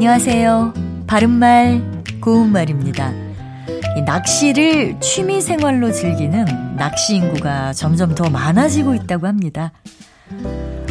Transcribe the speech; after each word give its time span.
안녕하세요. 0.00 0.72
바른말, 1.06 1.82
고운말입니다. 2.22 3.12
낚시를 4.06 4.98
취미 4.98 5.42
생활로 5.42 5.92
즐기는 5.92 6.46
낚시 6.78 7.16
인구가 7.16 7.74
점점 7.74 8.14
더 8.14 8.30
많아지고 8.30 8.94
있다고 8.94 9.26
합니다. 9.26 9.72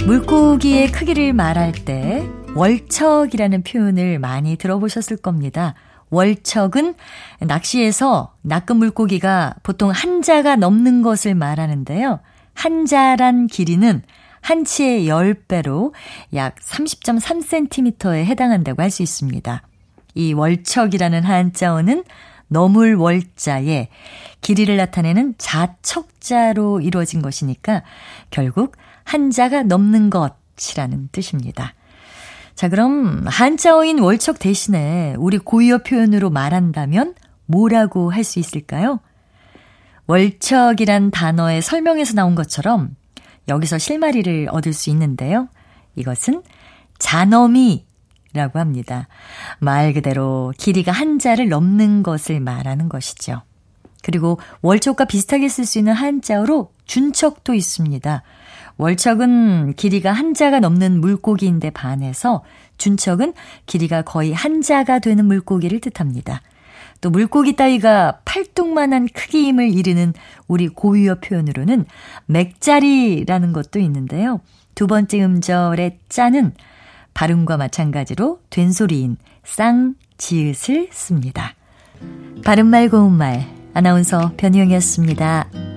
물고기의 0.06 0.92
크기를 0.92 1.34
말할 1.34 1.72
때 1.72 2.24
월척이라는 2.54 3.64
표현을 3.64 4.20
많이 4.20 4.58
들어보셨을 4.58 5.18
겁니다. 5.18 5.74
월척은 6.12 6.94
낚시에서 7.40 8.36
낚은 8.44 8.78
물고기가 8.78 9.56
보통 9.64 9.90
한 9.90 10.22
자가 10.22 10.56
넘는 10.56 11.02
것을 11.02 11.34
말하는데요. 11.34 12.20
한 12.54 12.86
자란 12.86 13.48
길이는 13.48 14.04
한치의 14.42 15.08
10배로 15.08 15.94
약 16.34 16.56
30.3cm에 16.56 18.26
해당한다고 18.26 18.82
할 18.82 18.90
수 18.90 19.04
있습니다. 19.04 19.62
이 20.16 20.34
월척이라는 20.34 21.24
한자어는 21.24 22.04
너물 22.48 22.96
월자에 22.96 23.90
길이를 24.42 24.78
나타내는 24.78 25.36
자척자로 25.38 26.82
이루어진 26.82 27.22
것이니까 27.22 27.84
결국 28.32 28.76
한자가 29.04 29.64
넘는 29.64 30.10
것이라는 30.10 31.10
뜻입니다. 31.12 31.76
자, 32.56 32.68
그럼 32.68 33.24
한자어인 33.28 34.00
월척 34.00 34.40
대신에 34.40 35.16
우리 35.18 35.38
고유어 35.38 35.80
표현으로 35.80 36.30
말한다면 36.30 37.14
뭐라고 37.46 38.12
할 38.12 38.24
수 38.24 38.40
있을까요? 38.40 39.00
월척이란 40.08 41.12
단어의 41.12 41.62
설명에서 41.62 42.16
나온 42.16 42.34
것처럼 42.36 42.96
여기서 43.50 43.78
실마리를 43.78 44.48
얻을 44.52 44.74
수 44.74 44.90
있는데요. 44.92 45.50
이것은 45.96 46.44
잔어미라고 47.00 48.60
합니다. 48.60 49.08
말 49.60 49.94
그대로 49.94 50.54
길이가 50.58 50.92
한자를 50.92 51.50
넘는 51.50 52.04
것을 52.04 52.40
말하는 52.40 52.88
것이죠. 52.88 53.42
그리고 54.02 54.40
월척과 54.62 55.06
비슷하게 55.06 55.50
쓸 55.50 55.66
수 55.66 55.78
있는 55.78 55.94
한자어로 55.94 56.72
준척도 56.86 57.54
있습니다. 57.54 58.24
월척은 58.78 59.74
길이가 59.76 60.14
한자가 60.14 60.62
넘는 60.62 61.02
물고기인데 61.02 61.72
반해서 61.72 62.44
준척은 62.78 63.34
길이가 63.66 64.04
거의 64.04 64.34
한자가 64.34 65.00
되는 65.00 65.26
물고기를 65.26 65.82
뜻합니다. 65.82 66.42
또 67.02 67.10
물고기 67.10 67.56
따위가 67.56 68.20
팔뚝만한 68.26 69.08
크기임을 69.14 69.70
이르는 69.70 70.14
우리 70.48 70.68
고유어 70.68 71.16
표현으로는 71.16 71.86
맥자리라는 72.26 73.54
것도 73.54 73.80
있는데요. 73.80 74.42
두 74.76 74.88
번째 74.88 75.24
음절의 75.24 76.00
짜는 76.10 76.54
발음과 77.14 77.58
마찬가지로 77.58 78.40
된소리인 78.50 79.18
쌍, 79.44 79.96
지읒을 80.18 80.90
씁니다. 80.92 81.56
바른말 82.44 82.90
고운말 82.90 83.46
아나운서 83.74 84.34
변희영이었습니다. 84.38 85.69